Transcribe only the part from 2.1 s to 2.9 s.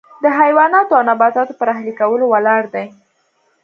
ولاړ دی.